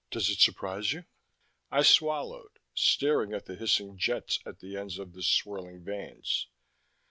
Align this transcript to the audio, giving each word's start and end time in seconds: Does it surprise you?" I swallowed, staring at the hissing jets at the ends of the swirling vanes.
Does 0.09 0.31
it 0.31 0.39
surprise 0.39 0.93
you?" 0.93 1.05
I 1.69 1.83
swallowed, 1.83 2.57
staring 2.73 3.35
at 3.35 3.45
the 3.45 3.53
hissing 3.53 3.99
jets 3.99 4.39
at 4.47 4.57
the 4.57 4.75
ends 4.75 4.97
of 4.97 5.13
the 5.13 5.21
swirling 5.21 5.83
vanes. 5.83 6.47